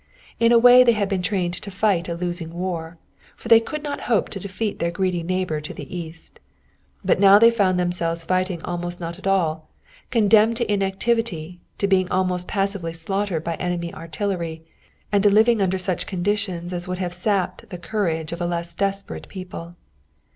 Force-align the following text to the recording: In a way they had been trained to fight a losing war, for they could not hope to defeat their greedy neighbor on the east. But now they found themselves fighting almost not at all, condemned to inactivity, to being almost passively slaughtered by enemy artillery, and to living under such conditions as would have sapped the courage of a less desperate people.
In 0.39 0.51
a 0.51 0.57
way 0.57 0.83
they 0.83 0.93
had 0.97 1.07
been 1.07 1.21
trained 1.21 1.53
to 1.53 1.69
fight 1.69 2.09
a 2.09 2.15
losing 2.15 2.51
war, 2.51 2.97
for 3.35 3.49
they 3.49 3.59
could 3.59 3.83
not 3.83 3.99
hope 4.09 4.29
to 4.29 4.39
defeat 4.39 4.79
their 4.79 4.89
greedy 4.89 5.21
neighbor 5.21 5.57
on 5.57 5.75
the 5.75 5.95
east. 5.95 6.39
But 7.05 7.19
now 7.19 7.37
they 7.37 7.51
found 7.51 7.77
themselves 7.77 8.23
fighting 8.23 8.63
almost 8.65 8.99
not 8.99 9.19
at 9.19 9.27
all, 9.27 9.69
condemned 10.09 10.57
to 10.57 10.73
inactivity, 10.73 11.59
to 11.77 11.85
being 11.87 12.09
almost 12.09 12.47
passively 12.47 12.93
slaughtered 12.93 13.43
by 13.43 13.53
enemy 13.57 13.93
artillery, 13.93 14.63
and 15.11 15.21
to 15.21 15.29
living 15.29 15.61
under 15.61 15.77
such 15.77 16.07
conditions 16.07 16.73
as 16.73 16.87
would 16.87 16.97
have 16.97 17.13
sapped 17.13 17.69
the 17.69 17.77
courage 17.77 18.31
of 18.31 18.41
a 18.41 18.47
less 18.47 18.73
desperate 18.73 19.27
people. 19.27 19.75